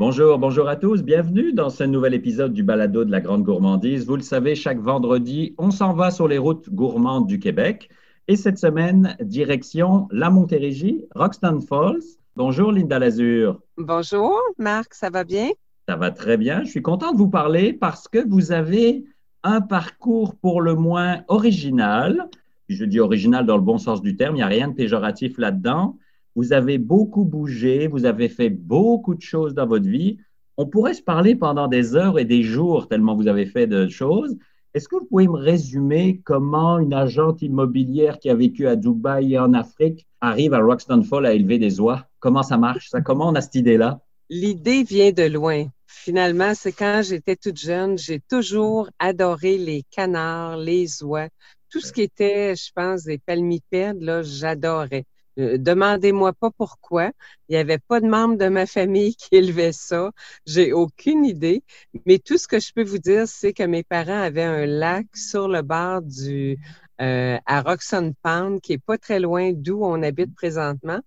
[0.00, 1.02] Bonjour, bonjour à tous.
[1.02, 4.06] Bienvenue dans ce nouvel épisode du Balado de la Grande Gourmandise.
[4.06, 7.90] Vous le savez, chaque vendredi, on s'en va sur les routes gourmandes du Québec.
[8.26, 12.00] Et cette semaine, direction la Montérégie, Roxton Falls.
[12.34, 13.60] Bonjour Linda Lazur.
[13.76, 15.50] Bonjour Marc, ça va bien?
[15.86, 16.64] Ça va très bien.
[16.64, 19.04] Je suis content de vous parler parce que vous avez
[19.42, 22.30] un parcours pour le moins original.
[22.70, 25.36] Je dis original dans le bon sens du terme, il n'y a rien de péjoratif
[25.36, 25.98] là-dedans.
[26.36, 30.18] Vous avez beaucoup bougé, vous avez fait beaucoup de choses dans votre vie.
[30.56, 33.88] On pourrait se parler pendant des heures et des jours tellement vous avez fait de
[33.88, 34.36] choses.
[34.72, 39.34] Est-ce que vous pouvez me résumer comment une agente immobilière qui a vécu à Dubaï
[39.34, 42.06] et en Afrique arrive à Roxton Fall à élever des oies?
[42.20, 42.88] Comment ça marche?
[42.90, 44.00] Ça, comment on a cette idée-là?
[44.28, 45.64] L'idée vient de loin.
[45.88, 51.28] Finalement, c'est quand j'étais toute jeune, j'ai toujours adoré les canards, les oies,
[51.68, 55.04] tout ce qui était, je pense, des palmipèdes, là, j'adorais.
[55.38, 57.10] Euh, demandez-moi pas pourquoi.
[57.48, 60.10] Il n'y avait pas de membre de ma famille qui élevait ça.
[60.46, 61.62] J'ai aucune idée.
[62.06, 65.06] Mais tout ce que je peux vous dire, c'est que mes parents avaient un lac
[65.14, 66.58] sur le bord du
[67.00, 71.00] euh, à Roxon Pound, qui est pas très loin d'où on habite présentement.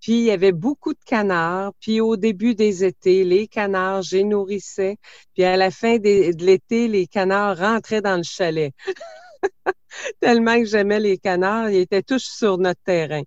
[0.00, 1.72] Puis il y avait beaucoup de canards.
[1.80, 4.96] Puis au début des étés, les canards, j'ai nourrissais.
[5.34, 8.72] Puis à la fin de l'été, les canards rentraient dans le chalet.
[10.20, 13.22] Tellement que j'aimais les canards, ils étaient tous sur notre terrain.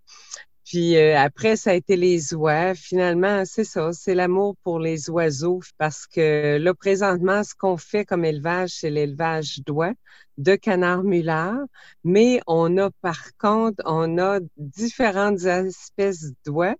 [0.71, 2.73] Puis euh, après, ça a été les oies.
[2.75, 8.05] Finalement, c'est ça, c'est l'amour pour les oiseaux parce que là, présentement, ce qu'on fait
[8.05, 9.93] comme élevage, c'est l'élevage d'oies,
[10.37, 11.65] de canards mulards.
[12.05, 16.75] Mais on a par contre, on a différentes espèces d'oies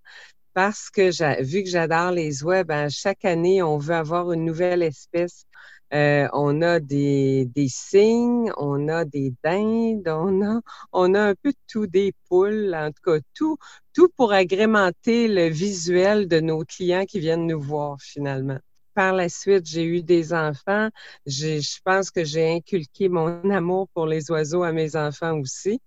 [0.53, 4.83] parce que vu que j'adore les oies, ben, chaque année, on veut avoir une nouvelle
[4.83, 5.45] espèce
[5.93, 10.61] euh, on a des, des cygnes, on a des dindes, on a,
[10.93, 13.57] on a un peu tout, des poules, en tout cas, tout,
[13.93, 18.59] tout pour agrémenter le visuel de nos clients qui viennent nous voir finalement.
[18.93, 20.89] Par la suite, j'ai eu des enfants.
[21.25, 25.79] Je pense que j'ai inculqué mon amour pour les oiseaux à mes enfants aussi.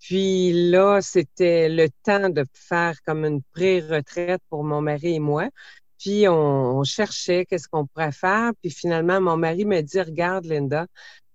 [0.00, 5.48] Puis là, c'était le temps de faire comme une pré-retraite pour mon mari et moi.
[6.00, 8.52] Puis on, cherchait qu'est-ce qu'on pourrait faire.
[8.62, 10.86] Puis finalement, mon mari me dit, regarde Linda,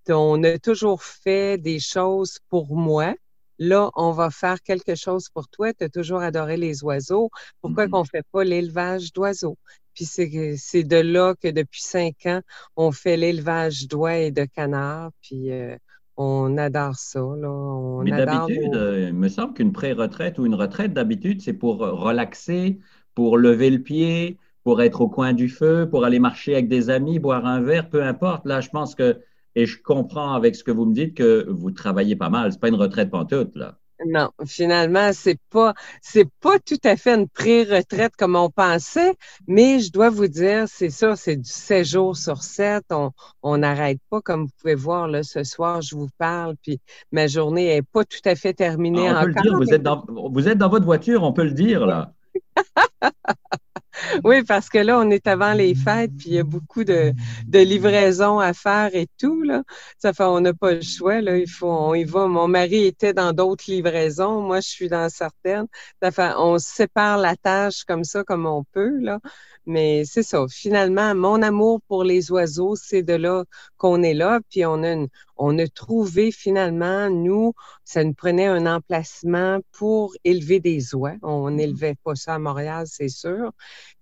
[0.10, 3.14] on a toujours fait des choses pour moi.
[3.60, 5.72] Là, on va faire quelque chose pour toi.
[5.74, 7.30] Tu as toujours adoré les oiseaux.
[7.62, 7.90] Pourquoi mm-hmm.
[7.92, 9.58] qu'on fait pas l'élevage d'oiseaux?
[9.94, 12.42] Puis c'est de là que depuis cinq ans,
[12.76, 15.12] on fait l'élevage d'oies et de canards.
[15.22, 15.78] Puis euh,
[16.18, 17.20] on adore ça.
[17.20, 18.02] Là.
[18.04, 22.80] Mais d'habitude, euh, il me semble qu'une pré-retraite ou une retraite, d'habitude, c'est pour relaxer,
[23.14, 26.90] pour lever le pied, pour être au coin du feu, pour aller marcher avec des
[26.90, 28.46] amis, boire un verre, peu importe.
[28.48, 29.22] Là, je pense que,
[29.54, 32.52] et je comprends avec ce que vous me dites que vous travaillez pas mal.
[32.52, 33.78] C'est pas une retraite pantoute, là.
[34.06, 39.14] Non, finalement, c'est pas, c'est pas tout à fait une pré-retraite comme on pensait,
[39.48, 42.84] mais je dois vous dire, c'est ça, c'est du 7 jours sur 7.
[43.42, 46.82] On n'arrête pas, comme vous pouvez voir, là, ce soir, je vous parle, puis
[47.14, 49.84] ma journée est pas tout à fait terminée ah, on Peut le dire, vous, êtes
[49.84, 52.14] dans, vous êtes dans votre voiture, on peut le dire, là.
[54.24, 57.14] oui, parce que là, on est avant les fêtes, puis il y a beaucoup de,
[57.52, 59.44] livraisons à faire et tout.
[59.44, 59.64] Là.
[59.98, 61.22] Ça fait on n'a pas le choix.
[61.22, 61.38] Là.
[61.38, 62.28] Il faut, on y va.
[62.28, 64.42] Mon mari était dans d'autres livraisons.
[64.42, 65.68] Moi, je suis dans certaines.
[66.02, 69.00] Ça fait on sépare la tâche comme ça, comme on peut.
[69.00, 69.20] Là.
[69.66, 70.46] Mais c'est ça.
[70.50, 73.46] Finalement, mon amour pour les oiseaux, c'est de là
[73.78, 74.40] qu'on est là.
[74.50, 77.54] Puis on a, on a trouvé finalement, nous,
[77.84, 81.16] ça nous prenait un emplacement pour élever des oies.
[81.24, 83.52] On mmh n'élevait pas ça à Montréal, c'est sûr.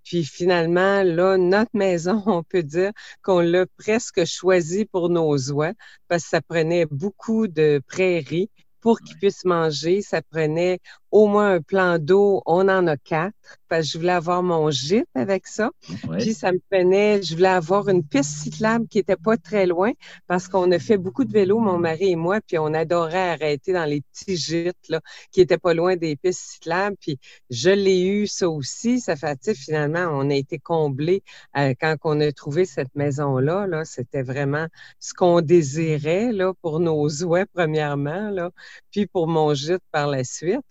[0.03, 2.91] Puis finalement, là, notre maison, on peut dire
[3.22, 5.74] qu'on l'a presque choisi pour nos oies
[6.07, 8.50] parce que ça prenait beaucoup de prairies
[8.81, 10.01] pour qu'ils puissent manger.
[10.01, 10.80] Ça prenait
[11.13, 12.41] au moins un plan d'eau.
[12.47, 13.35] On en a quatre
[13.69, 15.69] parce que je voulais avoir mon gîte avec ça.
[16.18, 19.91] Puis ça me prenait, je voulais avoir une piste cyclable qui était pas très loin
[20.25, 23.74] parce qu'on a fait beaucoup de vélo, mon mari et moi, puis on adorait arrêter
[23.74, 25.01] dans les petits gîtes là,
[25.31, 26.98] qui étaient pas loin des pistes cyclables.
[27.00, 27.19] Puis
[27.51, 29.00] je l'ai eu ça aussi.
[29.00, 31.21] Ça fait, finalement, on a été comblés
[31.57, 33.68] euh, quand on a trouvé cette maison-là.
[33.68, 34.66] Là, c'était vraiment
[35.00, 38.50] ce qu'on désirait là, pour nos oies, premièrement, là,
[38.92, 40.62] puis pour mon gîte par la suite.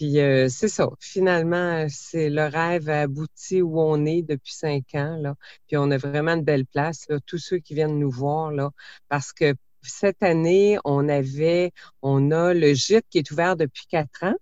[0.00, 0.88] Puis euh, c'est ça.
[0.98, 5.34] Finalement, c'est le rêve abouti où on est depuis cinq ans.
[5.68, 7.06] Puis on a vraiment une belle place.
[7.26, 8.50] Tous ceux qui viennent nous voir,
[9.10, 14.24] parce que cette année, on avait, on a le gîte qui est ouvert depuis quatre
[14.24, 14.36] ans.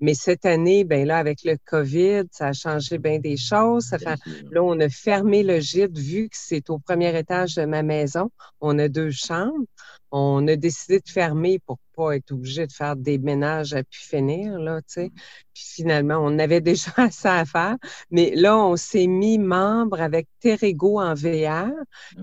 [0.00, 3.86] Mais cette année, ben là, avec le COVID, ça a changé bien des choses.
[3.86, 4.18] Ça fait,
[4.50, 8.30] là, on a fermé le gîte vu que c'est au premier étage de ma maison.
[8.60, 9.66] On a deux chambres.
[10.10, 13.98] On a décidé de fermer pour pas être obligé de faire des ménages à pu
[13.98, 15.10] finir, là, tu sais.
[15.52, 17.76] Puis finalement, on avait déjà ça à faire.
[18.10, 21.70] Mais là, on s'est mis membre avec Terrego en VR,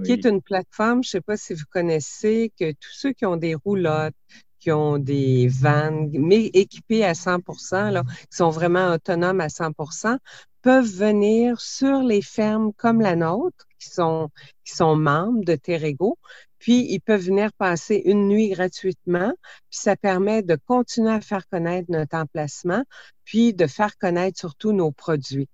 [0.04, 3.38] qui est une plateforme, je sais pas si vous connaissez, que tous ceux qui ont
[3.38, 4.16] des roulottes,
[4.66, 7.38] qui ont des vannes, mais équipées à 100
[7.92, 10.18] là, qui sont vraiment autonomes à 100%
[10.64, 14.32] peuvent venir sur les fermes comme la nôtre, qui sont,
[14.64, 16.18] qui sont membres de Terrego,
[16.58, 19.36] puis ils peuvent venir passer une nuit gratuitement,
[19.70, 22.84] puis ça permet de continuer à faire connaître notre emplacement,
[23.24, 25.48] puis de faire connaître surtout nos produits.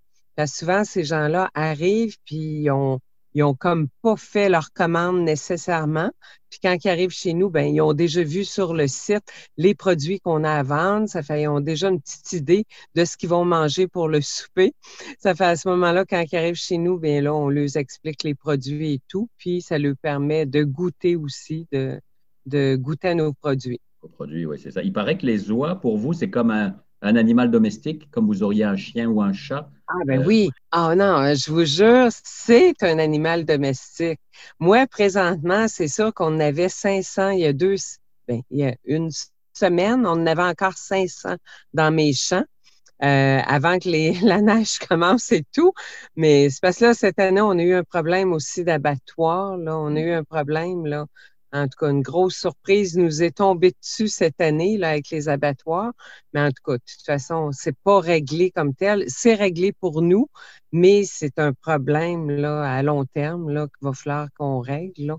[0.45, 3.01] Souvent, ces gens-là arrivent, puis ont,
[3.33, 6.11] ils ont comme pas fait leur commande nécessairement.
[6.49, 9.23] Puis quand ils arrivent chez nous, ben ils ont déjà vu sur le site
[9.57, 11.07] les produits qu'on a à vendre.
[11.07, 14.19] Ça fait ils ont déjà une petite idée de ce qu'ils vont manger pour le
[14.21, 14.73] souper.
[15.17, 18.23] Ça fait à ce moment-là, quand ils arrivent chez nous, bien là, on leur explique
[18.23, 19.29] les produits et tout.
[19.37, 23.79] Puis ça leur permet de goûter aussi, de, goûter à nos produits.
[24.01, 24.81] Aux produits, oui, c'est ça.
[24.81, 28.65] Il paraît que les oies, pour vous, c'est comme un animal domestique, comme vous auriez
[28.65, 29.69] un chien ou un chat.
[29.93, 30.49] Ah ben euh, oui.
[30.71, 34.19] Ah non, euh, je vous jure, c'est un animal domestique.
[34.59, 37.75] Moi, présentement, c'est sûr qu'on avait 500 il y a deux,
[38.27, 39.09] ben, il y a une
[39.53, 41.35] semaine, on en avait encore 500
[41.73, 42.45] dans mes champs.
[43.03, 45.73] Euh, avant que les, la neige commence et tout.
[46.15, 49.57] Mais c'est parce que là, cette année, on a eu un problème aussi d'abattoir.
[49.57, 49.75] Là.
[49.77, 51.07] On a eu un problème là,
[51.53, 55.29] en tout cas, une grosse surprise nous est tombée dessus cette année là, avec les
[55.29, 55.93] abattoirs.
[56.33, 59.03] Mais en tout cas, de toute façon, c'est pas réglé comme tel.
[59.07, 60.29] C'est réglé pour nous,
[60.71, 65.05] mais c'est un problème là, à long terme là, qu'il va falloir qu'on règle.
[65.07, 65.17] Là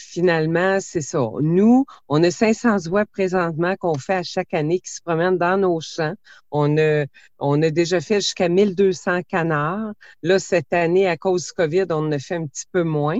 [0.00, 1.20] finalement, c'est ça.
[1.40, 5.58] Nous, on a 500 oies présentement qu'on fait à chaque année qui se promènent dans
[5.58, 6.14] nos champs.
[6.50, 7.04] On a,
[7.38, 9.92] on a déjà fait jusqu'à 1200 canards.
[10.22, 13.18] Là, cette année, à cause du COVID, on en a fait un petit peu moins.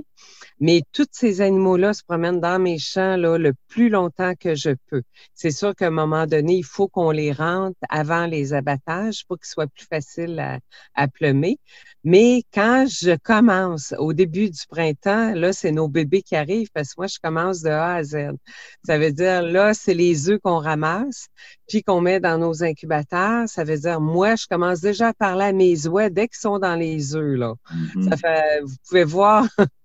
[0.59, 4.71] Mais tous ces animaux-là se promènent dans mes champs là, le plus longtemps que je
[4.89, 5.03] peux.
[5.35, 9.39] C'est sûr qu'à un moment donné, il faut qu'on les rentre avant les abattages pour
[9.39, 10.59] qu'ils soient plus faciles à,
[10.95, 11.59] à plumer.
[12.05, 16.91] Mais quand je commence au début du printemps, là, c'est nos bébés qui arrivent parce
[16.91, 18.17] que moi, je commence de A à Z.
[18.85, 21.29] Ça veut dire, là, c'est les œufs qu'on ramasse,
[21.69, 23.49] puis qu'on met dans nos incubateurs.
[23.49, 26.59] Ça veut dire, moi, je commence déjà à parler à mes oies dès qu'ils sont
[26.59, 27.55] dans les œufs, là.
[27.73, 28.09] Mm-hmm.
[28.09, 29.47] Ça fait, vous pouvez voir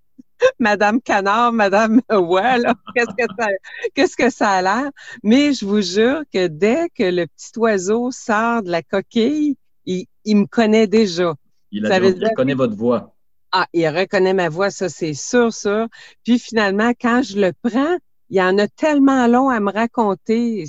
[0.58, 2.62] Madame Canard, Madame Ouais,
[2.94, 3.48] qu'est-ce que ça,
[3.94, 4.90] qu'est-ce que ça a l'air?
[5.22, 10.06] Mais je vous jure que dès que le petit oiseau sort de la coquille, il,
[10.24, 11.34] il me connaît déjà.
[11.70, 13.15] Il, a il reconnaît votre voix.
[13.52, 15.88] Ah, il reconnaît ma voix, ça c'est sûr, sûr.
[16.24, 17.96] Puis finalement, quand je le prends,
[18.30, 20.64] il y en a tellement long à me raconter.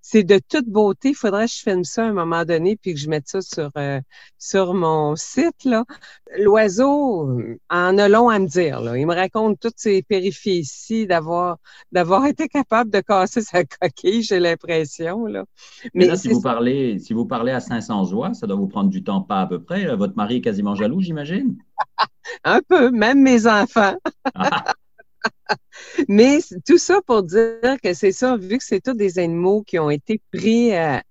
[0.00, 1.10] C'est de toute beauté.
[1.10, 3.40] Il faudrait que je filme ça à un moment donné puis que je mette ça
[3.40, 4.00] sur, euh,
[4.38, 5.64] sur mon site.
[5.64, 5.84] là.
[6.38, 8.80] L'oiseau en a long à me dire.
[8.80, 8.96] Là.
[8.96, 11.58] Il me raconte toutes ses péripéties d'avoir
[11.92, 15.26] d'avoir été capable de casser sa coquille, j'ai l'impression.
[15.26, 15.44] Là.
[15.94, 18.90] Mais, là, si vous, parlez, si vous parlez à 500 oies, ça doit vous prendre
[18.90, 19.94] du temps, pas à peu près.
[19.96, 21.56] Votre mari est quasiment jaloux, j'imagine?
[22.44, 23.94] un peu, même mes enfants.
[26.08, 29.78] Mais tout ça pour dire que c'est ça, vu que c'est tous des animaux qui
[29.78, 31.02] ont été pris à,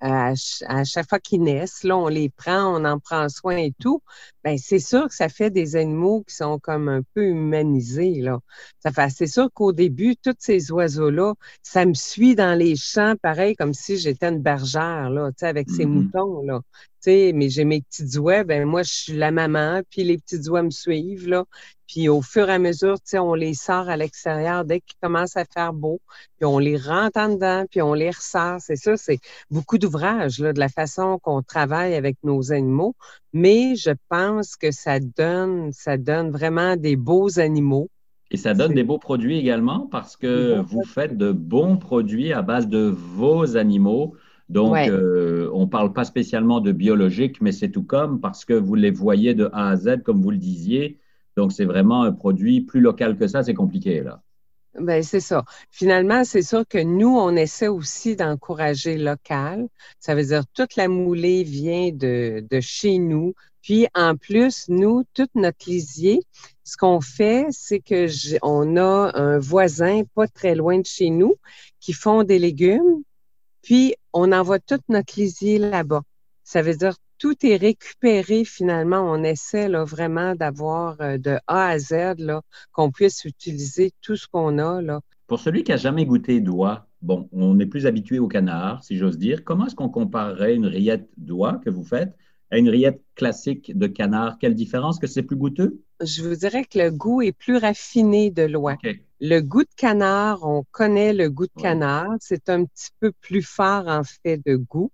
[0.84, 4.02] chaque fois qu'ils naissent, là, on les prend, on en prend soin et tout,
[4.44, 8.40] ben c'est sûr que ça fait des animaux qui sont comme un peu humanisés, là.
[8.80, 11.34] Ça fait, c'est sûr qu'au début, tous ces oiseaux-là,
[11.64, 15.48] ça me suit dans les champs, pareil comme si j'étais une bergère, là, tu sais,
[15.48, 15.88] avec ces mm-hmm.
[15.88, 16.62] moutons, là
[17.08, 20.64] mais j'ai mes petites oies, ben moi, je suis la maman, puis les petites oies
[20.64, 21.46] me suivent, là.
[21.88, 24.96] Puis au fur et à mesure, tu sais, on les sort à l'extérieur dès qu'il
[25.02, 26.00] commence à faire beau,
[26.38, 28.58] puis on les rentre en dedans, puis on les ressort.
[28.60, 29.20] C'est ça, c'est
[29.52, 32.96] beaucoup d'ouvrages, de la façon qu'on travaille avec nos animaux.
[33.34, 37.90] Mais je pense que ça donne, ça donne vraiment des beaux animaux.
[38.32, 42.42] Et ça donne des beaux produits également parce que vous faites de bons produits à
[42.42, 44.16] base de vos animaux.
[44.50, 48.54] Donc, euh, on ne parle pas spécialement de biologique, mais c'est tout comme parce que
[48.54, 51.00] vous les voyez de A à Z, comme vous le disiez.
[51.38, 54.22] Donc, c'est vraiment un produit plus local que ça, c'est compliqué là.
[54.80, 55.46] Ben, c'est ça.
[55.72, 59.68] Finalement, c'est sûr que nous, on essaie aussi d'encourager local.
[60.00, 63.34] Ça veut dire toute la moulée vient de, de chez nous.
[63.62, 66.22] Puis, en plus, nous, toute notre lisier,
[66.64, 68.08] ce qu'on fait, c'est que
[68.44, 71.36] on a un voisin pas très loin de chez nous
[71.80, 73.04] qui font des légumes
[73.66, 76.04] puis, on envoie toute notre lisier là-bas.
[76.44, 79.02] Ça veut dire tout est récupéré finalement.
[79.02, 82.16] On essaie là, vraiment d'avoir euh, de A à Z
[82.72, 84.82] qu'on puisse utiliser tout ce qu'on a.
[84.82, 85.02] Là.
[85.28, 88.98] Pour celui qui n'a jamais goûté d'oie, bon, on est plus habitué au canard, si
[88.98, 89.44] j'ose dire.
[89.44, 92.16] Comment est-ce qu'on comparerait une rillette d'oie que vous faites
[92.52, 94.38] à une rillette classique de canard?
[94.40, 95.00] Quelle différence?
[95.00, 95.82] Que c'est plus goûteux?
[96.02, 98.78] Je vous dirais que le goût est plus raffiné de l'oie.
[99.22, 102.10] Le goût de canard, on connaît le goût de canard.
[102.20, 104.92] C'est un petit peu plus fort en fait de goût,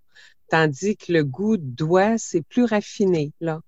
[0.51, 3.61] tandis que le goût d'oie, c'est plus raffiné, là.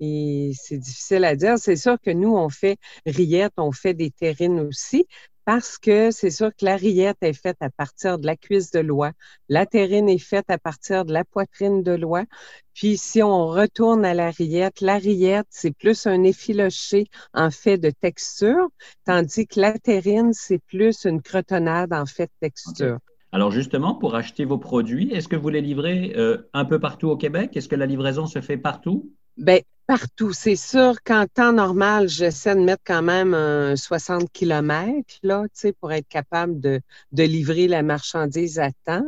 [0.00, 1.58] Et c'est difficile à dire.
[1.58, 5.06] C'est sûr que nous, on fait rillettes, on fait des terrines aussi,
[5.44, 8.78] parce que c'est sûr que la rillette est faite à partir de la cuisse de
[8.78, 9.12] l'oie.
[9.48, 12.24] La terrine est faite à partir de la poitrine de l'oie.
[12.74, 17.78] Puis si on retourne à la rillette, la rillette, c'est plus un effiloché en fait
[17.78, 18.68] de texture,
[19.04, 22.98] tandis que la terrine, c'est plus une crotonnade en fait de texture.
[23.32, 27.08] Alors justement, pour acheter vos produits, est-ce que vous les livrez euh, un peu partout
[27.08, 27.56] au Québec?
[27.56, 29.12] Est-ce que la livraison se fait partout?
[29.36, 30.32] Bien, partout.
[30.32, 36.08] C'est sûr qu'en temps normal, j'essaie de mettre quand même un 60 km pour être
[36.08, 36.80] capable de,
[37.12, 39.02] livrer la marchandise à temps.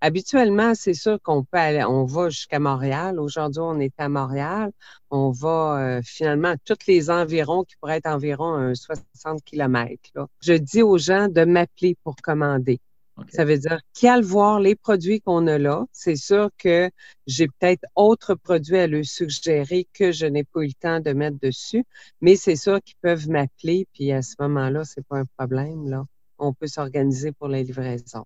[0.00, 3.20] Habituellement, c'est sûr qu'on peut aller, on va jusqu'à Montréal.
[3.20, 4.72] Aujourd'hui, on est à Montréal.
[5.10, 10.10] On va euh, finalement à tous les environs qui pourraient être environ un 60 km.
[10.40, 12.80] Je dis aux gens de m'appeler pour commander.
[13.28, 16.90] Ça veut dire qu'à voir les produits qu'on a là, c'est sûr que
[17.26, 21.12] j'ai peut-être autres produits à leur suggérer que je n'ai pas eu le temps de
[21.12, 21.84] mettre dessus,
[22.20, 25.88] mais c'est sûr qu'ils peuvent m'appeler, puis à ce moment-là, c'est pas un problème.
[25.88, 26.04] Là.
[26.38, 28.24] On peut s'organiser pour la livraison.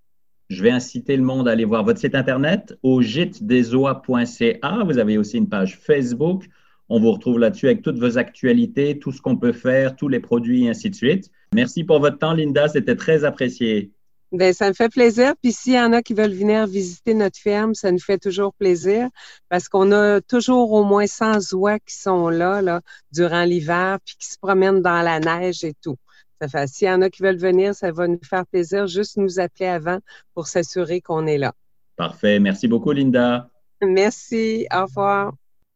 [0.48, 4.82] Je vais inciter le monde à aller voir votre site Internet au gitesdesoies.ca.
[4.84, 6.48] Vous avez aussi une page Facebook.
[6.88, 10.18] On vous retrouve là-dessus avec toutes vos actualités, tout ce qu'on peut faire, tous les
[10.18, 11.30] produits et ainsi de suite.
[11.54, 12.66] Merci pour votre temps, Linda.
[12.66, 13.92] C'était très apprécié.
[14.32, 15.34] Bien, ça me fait plaisir.
[15.42, 18.54] Puis s'il y en a qui veulent venir visiter notre ferme, ça nous fait toujours
[18.54, 19.08] plaisir
[19.48, 22.80] parce qu'on a toujours au moins 100 oies qui sont là, là
[23.12, 25.96] durant l'hiver, puis qui se promènent dans la neige et tout.
[26.40, 28.86] Ça fait, s'il y en a qui veulent venir, ça va nous faire plaisir.
[28.86, 29.98] Juste nous appeler avant
[30.34, 31.52] pour s'assurer qu'on est là.
[31.96, 32.38] Parfait.
[32.38, 33.50] Merci beaucoup, Linda.
[33.82, 34.66] Merci.
[34.72, 35.32] Au revoir.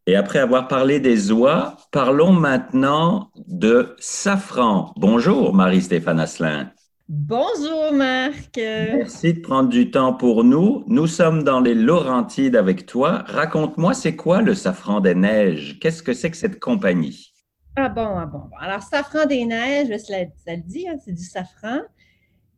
[0.07, 4.93] Et après avoir parlé des oies, parlons maintenant de safran.
[4.97, 6.71] Bonjour, Marie-Stéphane Asselin.
[7.07, 8.57] Bonjour Marc.
[8.57, 10.85] Merci de prendre du temps pour nous.
[10.87, 13.25] Nous sommes dans les Laurentides avec toi.
[13.27, 15.79] Raconte-moi, c'est quoi le Safran des Neiges?
[15.81, 17.35] Qu'est-ce que c'est que cette compagnie?
[17.77, 18.45] Ah bon, ah bon.
[18.59, 21.81] Alors, Safran des Neiges, ça, le dit, hein, c'est du safran.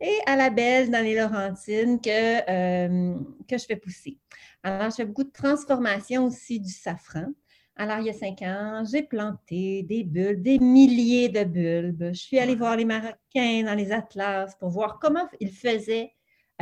[0.01, 2.07] Et à la belle dans les Laurentides que,
[2.49, 4.17] euh, que je fais pousser.
[4.63, 7.33] Alors, je fais beaucoup de transformation aussi du safran.
[7.79, 12.09] Alors, il y a cinq ans, j'ai planté des bulbes, des milliers de bulbes.
[12.15, 16.11] Je suis allée voir les Marocains dans les atlas pour voir comment ils faisaient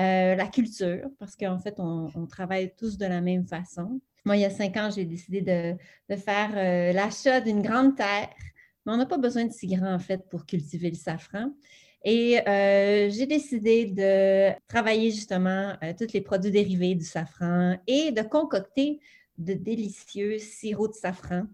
[0.00, 4.00] euh, la culture, parce qu'en fait, on, travaille tous de la même façon.
[4.24, 8.30] Moi, il y a cinq ans, j'ai décidé de, faire euh, l'achat d'une grande terre,
[8.84, 11.52] mais on n'a pas besoin de si grand, en fait, pour cultiver le safran.
[12.02, 18.22] Et euh, j'ai décidé de travailler justement tous les produits dérivés du safran et de
[18.22, 18.98] concocter
[19.38, 21.46] de délicieux sirop de safran,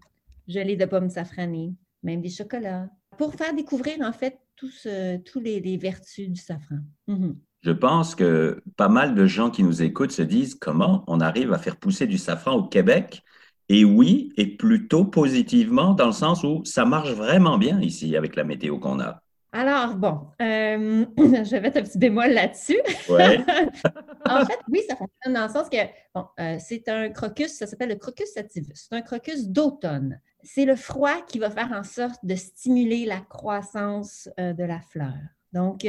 [0.47, 1.73] gelée de pommes safranées,
[2.03, 4.87] même des chocolats, pour faire découvrir en fait tous,
[5.35, 6.79] les, vertus du safran.
[7.07, 7.37] Mhm.
[7.61, 11.53] Je pense que pas mal de gens qui nous écoutent se disent comment on arrive
[11.53, 13.23] à faire pousser du safran au Québec.
[13.69, 18.35] Et oui, et plutôt positivement, dans le sens où ça marche vraiment bien ici avec
[18.35, 19.21] la météo qu'on a.
[19.53, 22.79] Alors, bon, euh, je vais mettre un petit bémol là-dessus.
[23.09, 25.77] en fait, oui, ça fonctionne dans le sens que,
[26.15, 28.71] bon, euh, c'est un crocus, ça s'appelle le crocus sativus.
[28.75, 30.21] C'est un crocus d'automne.
[30.41, 34.79] C'est le froid qui va faire en sorte de stimuler la croissance euh, de la
[34.79, 35.13] fleur.
[35.51, 35.85] Donc,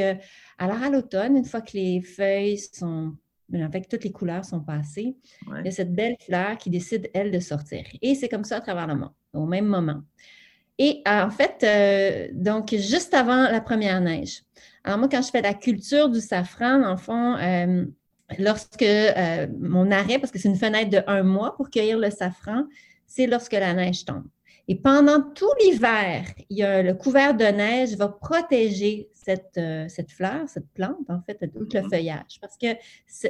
[0.58, 3.14] alors à l'automne, une fois que les feuilles sont,
[3.54, 5.16] avec toutes les couleurs sont passées,
[5.46, 7.84] il y a cette belle fleur qui décide, elle, de sortir.
[8.02, 10.02] Et c'est comme ça à travers le monde, au même moment.
[10.84, 14.42] Et euh, en fait, euh, donc, juste avant la première neige.
[14.82, 17.84] Alors, moi, quand je fais la culture du safran, le fond, euh,
[18.40, 18.84] lorsque
[19.60, 22.64] mon arrêt, parce que c'est une fenêtre de un mois pour cueillir le safran,
[23.06, 24.24] c'est lorsque la neige tombe.
[24.66, 31.08] Et pendant tout l'hiver, le couvert de neige va protéger cette, cette fleur, cette plante,
[31.08, 31.90] en fait, tout le mm-hmm.
[31.90, 32.40] feuillage.
[32.40, 32.74] Parce que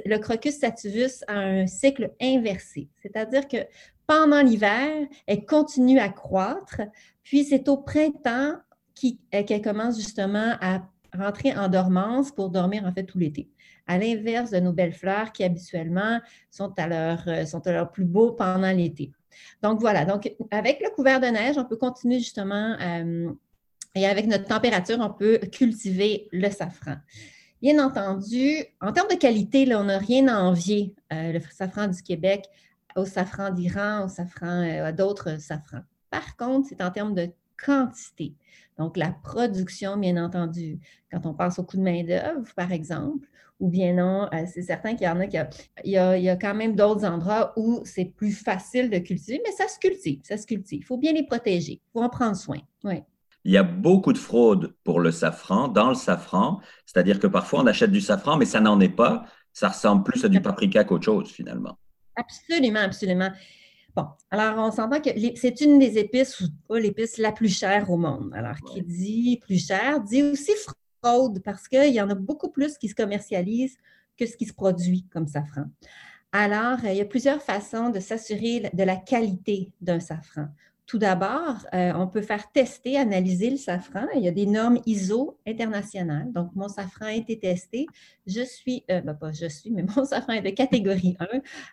[0.07, 2.89] le crocus sativus a un cycle inversé.
[3.03, 3.59] C'est-à-dire que
[4.07, 6.81] pendant l'hiver, elle continue à croître,
[7.23, 8.57] puis c'est au printemps
[9.35, 10.83] euh, qu'elle commence justement à
[11.17, 13.49] rentrer en dormance pour dormir en fait tout l'été.
[13.87, 17.61] À l'inverse de nos belles fleurs qui habituellement sont à leur, euh, sont
[17.93, 19.13] plus beau pendant l'été.
[19.63, 23.31] Donc voilà, donc avec le couvert de neige, on peut continuer justement euh,
[23.95, 26.97] et avec notre température, on peut cultiver le safran.
[27.61, 32.03] Bien entendu, en termes de qualité, là, on n'a rien à envier le safran du
[32.03, 32.49] Québec
[32.97, 35.83] au safran d'Iran, au safran, à d'autres safrans.
[36.11, 37.31] Par contre, c'est en termes de
[37.65, 38.35] quantité.
[38.79, 40.81] Donc, la production, bien entendu.
[41.11, 43.29] Quand on pense au coût de main-d'œuvre, par exemple,
[43.61, 45.25] ou bien non, euh, c'est certain qu'il y en a,
[45.85, 49.69] il y a, quand même d'autres endroits où c'est plus facile de cultiver, mais ça
[49.69, 50.81] se cultive, ça se cultive.
[50.81, 52.59] Il faut bien les protéger, il faut en prendre soin.
[52.83, 53.03] Oui.
[53.45, 57.61] Il y a beaucoup de fraude pour le safran, dans le safran, c'est-à-dire que parfois
[57.61, 59.25] on achète du safran, mais ça n'en est pas.
[59.53, 61.79] Ça ressemble plus à du paprika qu'autre chose, finalement.
[62.17, 63.31] Absolument, absolument.
[63.95, 67.91] Bon, alors on s'entend que c'est une des épices, ou pas l'épice la plus chère
[67.91, 68.33] au monde.
[68.35, 70.53] Alors, qui dit plus cher, dit aussi
[71.03, 73.77] fraude, parce qu'il y en a beaucoup plus qui se commercialisent
[74.17, 75.65] que ce qui se produit comme safran.
[76.33, 80.47] Alors, il y a plusieurs façons de s'assurer de la qualité d'un safran.
[80.87, 84.07] Tout d'abord, euh, on peut faire tester, analyser le safran.
[84.15, 86.31] Il y a des normes ISO internationales.
[86.33, 87.87] Donc, mon safran a été testé.
[88.27, 91.27] Je suis, euh, ben, pas je suis, mais mon safran est de catégorie 1.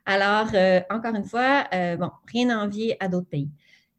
[0.05, 1.65] Alors, euh, encore une fois,
[1.97, 3.49] bon, rien à envier à d'autres pays.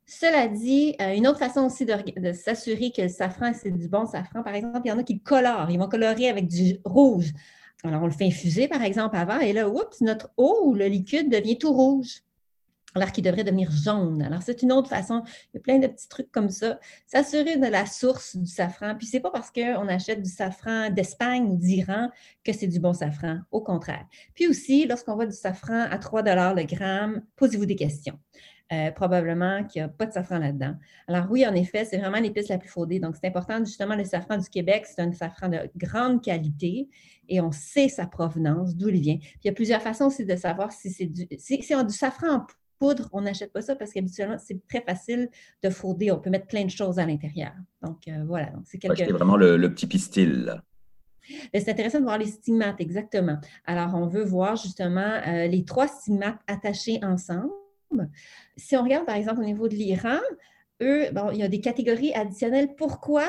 [0.06, 4.42] Cela dit, une autre façon aussi de, s'assurer que le safran, c'est du bon safran,
[4.42, 5.70] par exemple, il y en a qui colorent.
[5.70, 7.32] Ils vont colorer avec du rouge.
[7.84, 11.30] Alors, on le fait infuser, par exemple, avant, et là, oups, notre eau le liquide
[11.30, 12.22] devient tout rouge
[12.94, 14.22] alors qu'il devrait devenir jaune.
[14.22, 15.22] Alors, c'est une autre façon.
[15.52, 16.78] Il y a plein de petits trucs comme ça.
[17.06, 18.94] S'assurer de la source du safran.
[18.96, 22.10] Puis, c'est pas parce qu'on achète du safran d'Espagne ou d'Iran
[22.44, 23.38] que c'est du bon safran.
[23.50, 24.06] Au contraire.
[24.34, 28.18] Puis aussi, lorsqu'on voit du safran à 3 le gramme, posez-vous des questions.
[28.72, 30.76] Euh, probablement qu'il n'y a pas de safran là-dedans.
[31.08, 33.00] Alors oui, en effet, c'est vraiment l'épice la plus fraudée.
[33.00, 36.88] Donc, c'est important, justement, le safran du Québec, c'est un safran de grande qualité
[37.28, 39.16] et on sait sa provenance, d'où il vient.
[39.16, 42.28] Puis, il y a plusieurs façons aussi de savoir si c'est du, si, du safran
[42.28, 42.46] en
[42.80, 45.28] poudre, on n'achète pas ça parce qu'habituellement, c'est très facile
[45.62, 46.10] de frauder.
[46.10, 47.52] On peut mettre plein de choses à l'intérieur.
[47.82, 48.50] Donc, euh, voilà.
[48.64, 49.12] c'est quelque...
[49.12, 50.60] vraiment le, petit pistil.
[51.54, 53.38] C'est intéressant de voir les stigmates, exactement.
[53.66, 57.52] Alors, on veut voir justement euh, les trois stigmates attachés ensemble.
[58.56, 60.18] Si on regarde, par exemple, au niveau de l'Iran,
[60.82, 62.74] eux, bon, il y a des catégories additionnelles.
[62.76, 63.24] Pourquoi?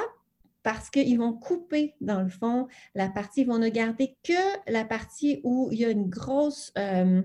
[0.64, 4.86] Parce qu'ils vont couper, dans le fond, la partie, ils vont ne garder que la
[4.86, 7.22] partie où il y a une grosse, euh,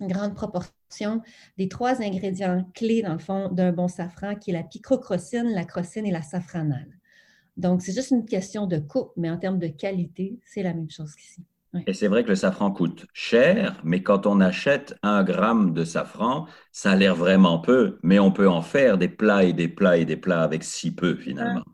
[0.00, 1.22] une grande proportion
[1.58, 5.64] des trois ingrédients clés, dans le fond, d'un bon safran, qui est la picrocrocine, la
[5.64, 6.98] crocine et la safranale.
[7.56, 10.90] Donc, c'est juste une question de coupe, mais en termes de qualité, c'est la même
[10.90, 11.42] chose qu'ici.
[11.86, 15.84] Et c'est vrai que le safran coûte cher, mais quand on achète un gramme de
[15.84, 19.68] safran, ça a l'air vraiment peu, mais on peut en faire des plats et des
[19.68, 21.64] plats et des plats avec si peu finalement.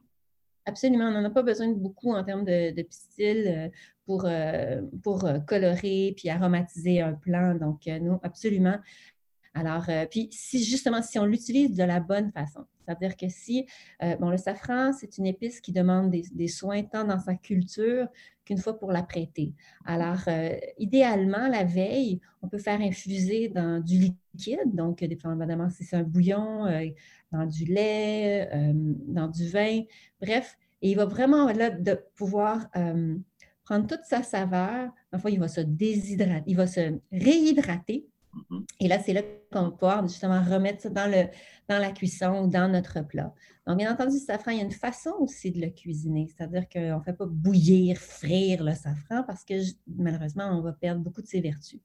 [0.64, 3.68] Absolument, on n'en a pas besoin de beaucoup en termes de, de pistil euh,
[4.06, 7.54] pour, euh, pour euh, colorer puis aromatiser un plat.
[7.54, 8.78] Donc, nous, absolument.
[9.54, 13.66] Alors, puis si justement, si on l'utilise de la bonne façon, c'est-à-dire que si,
[14.18, 18.08] bon, le safran, c'est une épice qui demande des, soins tant dans sa culture
[18.46, 19.52] qu'une fois pour la prêter.
[19.84, 20.20] Alors,
[20.78, 26.02] idéalement, la veille, on peut faire infuser dans du liquide, donc dépendamment si c'est un
[26.02, 26.64] bouillon,
[27.30, 28.48] dans du lait,
[29.06, 29.82] dans du vin,
[30.18, 30.56] bref.
[30.80, 32.70] Et il va vraiment là de pouvoir
[33.72, 34.90] prendre toute sa saveur.
[35.12, 38.64] Enfin, il va se déshydrater, il va se réhydrater Mm-hmm.
[38.80, 41.28] Et là, c'est là qu'on va pouvoir justement remettre ça dans, le,
[41.68, 43.32] dans la cuisson ou dans notre plat.
[43.66, 46.68] Donc, bien entendu, le safran, il y a une façon aussi de le cuisiner, c'est-à-dire
[46.68, 49.54] qu'on ne fait pas bouillir, frire le safran parce que
[49.86, 51.80] malheureusement, on va perdre beaucoup de ses vertus.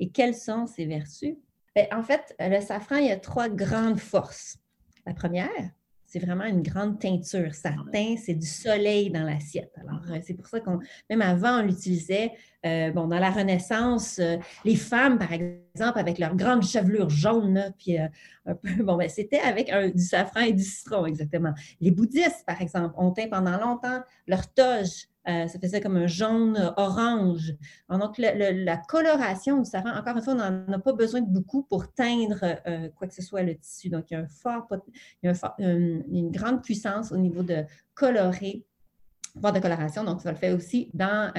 [0.00, 1.36] Et quelles sont ses vertus?
[1.74, 4.58] Ben, en fait, le safran, il y a trois grandes forces.
[5.06, 5.70] La première,
[6.14, 7.52] c'est vraiment une grande teinture.
[7.56, 9.72] Ça teint, c'est du soleil dans l'assiette.
[9.80, 10.78] Alors, euh, c'est pour ça qu'on,
[11.10, 12.30] même avant, on l'utilisait.
[12.64, 17.72] Euh, bon, dans la Renaissance, euh, les femmes, par exemple, avec leur grande chevelure jaune,
[17.78, 18.10] puis un
[18.54, 21.52] peu, bon, ben, c'était avec du safran et du citron, exactement.
[21.80, 26.06] Les bouddhistes, par exemple, ont teint pendant longtemps leur toge euh, ça faisait comme un
[26.06, 27.54] jaune euh, orange.
[27.88, 31.62] Donc, la coloration du safran, encore une fois, on n'en a pas besoin de beaucoup
[31.62, 33.88] pour teindre euh, quoi que ce soit le tissu.
[33.88, 34.68] Donc, il y a, un fort,
[35.58, 38.64] une, grande puissance au niveau de colorer,
[39.34, 40.04] voire de coloration.
[40.04, 41.32] Donc, ça le fait aussi dans,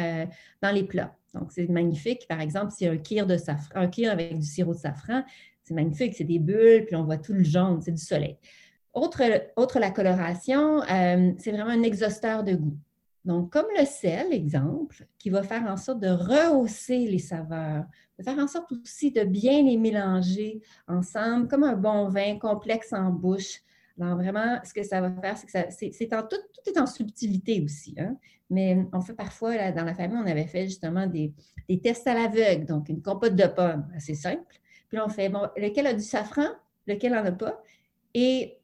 [0.61, 1.15] dans les plats.
[1.33, 2.25] Donc, c'est magnifique.
[2.27, 5.23] Par exemple, si un kir de safran, un avec du sirop de safran,
[5.63, 6.15] c'est magnifique.
[6.15, 8.37] C'est des bulles, puis on voit tout le jaune, c'est du soleil.
[8.93, 9.21] Autre,
[9.57, 10.81] autre la coloration,
[11.37, 12.77] c'est vraiment un exhausteur de goût.
[13.25, 17.85] Donc, comme le sel, exemple, qui va faire en sorte de rehausser les saveurs,
[18.19, 22.93] de faire en sorte aussi de bien les mélanger ensemble, comme un bon vin complexe
[22.93, 23.61] en bouche.
[23.99, 27.95] Alors, vraiment, ce que ça va faire, c'est que en tout, est en subtilité aussi.
[27.97, 28.17] Hein.
[28.49, 31.33] Mais on fait parfois, là, dans la famille, on avait fait justement des,
[31.81, 34.59] tests à l'aveugle, donc une compote de pommes, assez simple.
[34.89, 36.47] Puis on fait, bon, lequel a du safran,
[36.87, 37.61] lequel n'en a pas?
[38.13, 38.59] Et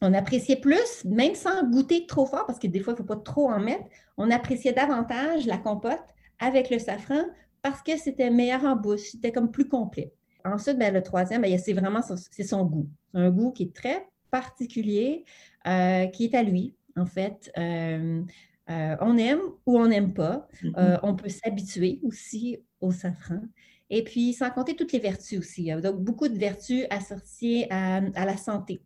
[0.00, 3.14] on appréciait plus, même sans goûter trop fort, parce que des fois, il ne faut
[3.14, 3.84] pas trop en mettre,
[4.16, 6.04] on appréciait davantage la compote
[6.38, 7.24] avec le safran
[7.62, 10.12] parce que c'était meilleur en bouche, c'était comme plus complet.
[10.44, 12.88] Ensuite, ben, le troisième, ben, c'est vraiment c'est son goût.
[13.14, 15.24] un goût qui est très particulier.
[15.64, 17.50] qui est à lui, en fait.
[17.56, 20.48] on aime ou on n'aime pas.
[20.62, 21.00] Mm-hmm.
[21.02, 23.42] on peut s'habituer aussi au safran.
[23.90, 25.70] Et puis, sans compter toutes les vertus aussi.
[25.82, 28.80] Donc, beaucoup de vertus associées à, la santé.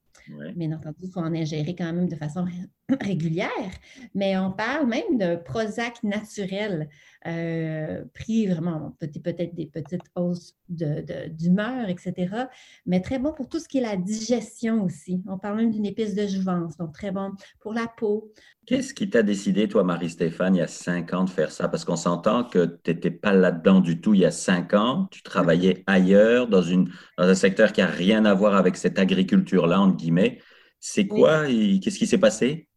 [0.54, 2.46] Bien entendu, il faut en ingérer quand même de façon
[3.00, 3.70] régulière,
[4.14, 6.88] mais on parle même de Prozac naturel,
[7.26, 12.46] euh, pris vraiment, peut-être des petites hausses d'humeur, etc.,
[12.86, 15.22] mais très bon pour tout ce qui est la digestion aussi.
[15.28, 18.32] On parle même d'une épice de jouvence, donc très bon pour la peau.
[18.66, 21.68] Qu'est-ce qui t'a décidé, toi, Marie-Stéphane, il y a cinq ans de faire ça?
[21.68, 25.08] Parce qu'on s'entend que tu n'étais pas là-dedans du tout il y a cinq ans,
[25.10, 28.98] tu travaillais ailleurs, dans, une, dans un secteur qui n'a rien à voir avec cette
[28.98, 30.40] agriculture-là, entre guillemets.
[30.80, 31.46] C'est quoi?
[31.46, 32.68] Qu'est-ce qui s'est passé?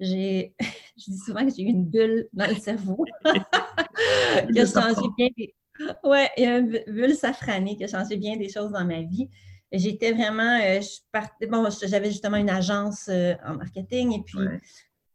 [0.00, 0.54] J'ai,
[0.96, 5.28] je dis souvent que j'ai eu une bulle dans le cerveau qui a changé bien
[5.36, 5.54] des...
[6.04, 9.28] Ouais, une bulle safranée qui a changé bien des choses dans ma vie.
[9.72, 14.38] J'étais vraiment, euh, je bon, j'avais justement une agence euh, en marketing et puis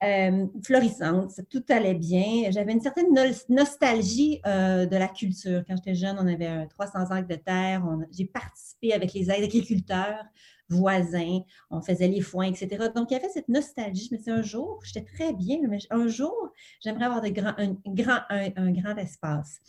[0.04, 2.50] euh, florissante, tout allait bien.
[2.50, 3.14] J'avais une certaine
[3.50, 5.64] nostalgie de la culture.
[5.68, 7.84] Quand j'étais jeune, on avait 300 acres de terre.
[8.12, 10.24] J'ai participé avec les agriculteurs
[10.70, 12.88] voisins, on faisait les foins, etc.
[12.96, 14.08] Donc, il y avait cette nostalgie.
[14.10, 16.52] Je me disais, un jour, j'étais très bien, mais un jour,
[16.82, 19.60] j'aimerais avoir de un, grand, un, grand espace.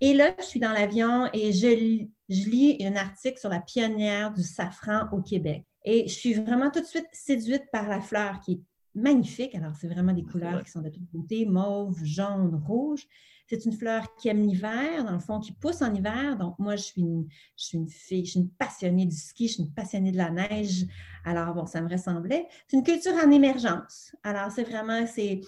[0.00, 4.32] Et là, je suis dans l'avion et je, je lis un article sur la pionnière
[4.32, 5.64] du safran au Québec.
[5.84, 8.60] Et je suis vraiment tout de suite séduite par la fleur qui est
[8.94, 9.54] magnifique.
[9.54, 13.06] Alors, c'est vraiment des couleurs qui sont de toute beauté, mauve, jaune, rouge.
[13.48, 16.36] C'est une fleur qui aime l'hiver, dans le fond, qui pousse en hiver.
[16.36, 19.48] Donc, moi, je suis une, je suis une fille, je suis une passionnée du ski,
[19.48, 20.84] je suis une passionnée de la neige.
[21.24, 22.46] Alors, bon, ça me ressemblait.
[22.66, 24.14] C'est une culture en émergence.
[24.22, 25.40] Alors, c'est vraiment, c'est,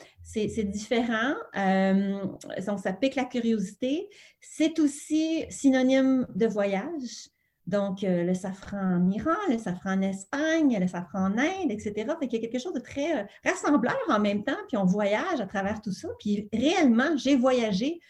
[0.65, 1.35] différent.
[1.57, 2.25] Euh,
[2.67, 4.09] donc, ça pique la curiosité.
[4.41, 7.29] C'est aussi synonyme de voyage.
[7.71, 11.93] Donc, euh, le safran en Iran, le safran en Espagne, le safran en Inde, etc.
[12.19, 14.85] Fait qu'il y a quelque chose de très euh, rassembleur en même temps, puis on
[14.85, 16.09] voyage à travers tout ça.
[16.19, 18.01] Puis réellement, j'ai voyagé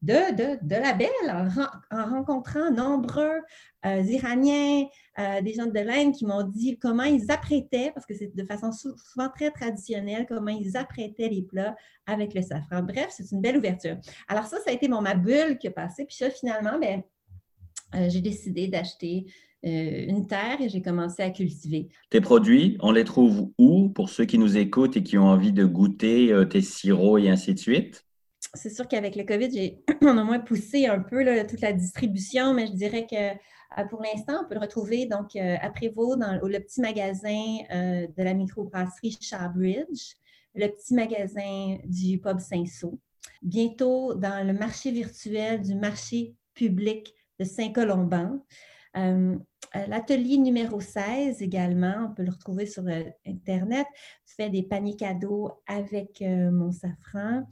[0.00, 0.14] de,
[0.70, 1.10] la belle
[1.90, 3.42] en, rencontrant nombreux
[3.84, 4.86] euh, Iraniens,
[5.42, 8.72] des gens de l'Inde qui m'ont dit comment ils apprêtaient, parce que c'est de façon
[8.72, 12.82] souvent très traditionnelle, comment ils apprêtaient les plats avec le safran.
[12.84, 13.98] Bref, c'est une belle ouverture.
[14.28, 16.06] Alors ça, ça a été ma bulle qui a passé.
[16.06, 17.02] Puis ça, finalement, bien,
[17.94, 19.26] euh, j'ai décidé d'acheter
[19.64, 21.88] euh, une terre et j'ai commencé à cultiver.
[22.10, 25.52] Tes produits, on les trouve où pour ceux qui nous écoutent et qui ont envie
[25.52, 28.04] de goûter euh, tes sirops et ainsi de suite?
[28.54, 32.66] C'est sûr qu'avec le COVID, on a moins poussé un peu toute la distribution, mais
[32.66, 33.38] je dirais que
[33.88, 38.34] pour l'instant, on peut le retrouver donc à Prévost, dans le petit magasin de la
[38.34, 40.16] microbrasserie Shawbridge,
[40.56, 42.98] le petit magasin du pub Saint-Saul.
[43.42, 48.38] Bientôt, dans le marché virtuel du marché public de Saint-Colomban.
[48.96, 49.36] Euh,
[49.76, 53.86] euh, l'atelier numéro 16 également, on peut le retrouver sur euh, Internet,
[54.26, 57.46] fait des paniers cadeaux avec mon safran.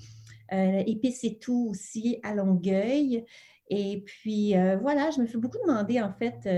[0.50, 3.24] Épices et tout aussi à Longueuil.
[3.68, 6.48] Et puis voilà, je me fais beaucoup demander en fait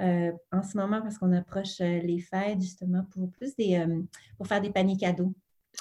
[0.00, 3.86] en ce moment parce qu'on approche les fêtes justement pour plus des
[4.36, 5.32] pour faire des paniers cadeaux.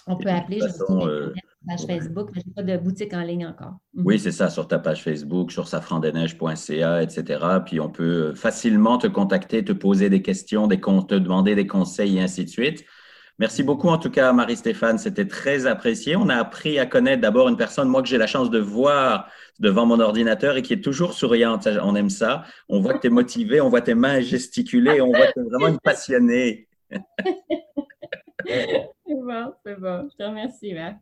[0.05, 1.33] On peut appeler, je
[1.67, 3.75] page Facebook, mais je n'ai pas de boutique en ligne encore.
[3.93, 4.03] Mhm.
[4.05, 7.39] Oui, c'est ça, sur ta page Facebook, sur safrandeneiges.ca, etc.
[7.65, 12.17] Puis on peut facilement te contacter, te poser des questions, des, te demander des conseils
[12.17, 12.85] et ainsi de suite.
[13.39, 14.97] Merci beaucoup en tout cas, Marie-Stéphane.
[14.97, 16.15] C'était très apprécié.
[16.15, 19.29] On a appris à connaître d'abord une personne, moi, que j'ai la chance de voir
[19.59, 21.67] devant mon ordinateur et qui est toujours souriante.
[21.83, 22.45] On aime ça.
[22.67, 25.41] On voit que tu es motivé, on voit tes mains gesticuler, on voit que tu
[25.41, 26.67] es vraiment une passionnée.
[29.07, 30.09] c'est bon, c'est bon.
[30.11, 30.97] Je te remercie, Marc.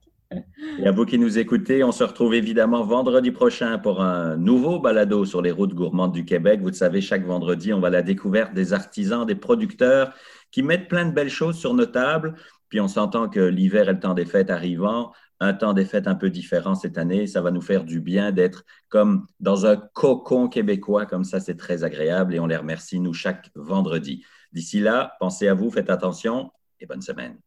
[0.80, 4.80] Et à vous qui nous écoutez, on se retrouve évidemment vendredi prochain pour un nouveau
[4.80, 6.62] balado sur les routes gourmandes du Québec.
[6.62, 10.14] Vous le savez, chaque vendredi, on va à la découverte des artisans, des producteurs
[10.52, 12.36] qui mettent plein de belles choses sur nos tables.
[12.70, 16.08] Puis on s'entend que l'hiver et le temps des fêtes arrivant, un temps des fêtes
[16.08, 17.28] un peu différent cette année.
[17.28, 21.58] Ça va nous faire du bien d'être comme dans un cocon québécois, comme ça, c'est
[21.58, 24.26] très agréable et on les remercie, nous, chaque vendredi.
[24.52, 27.38] D'ici là, pensez à vous, faites attention et bonne semaine.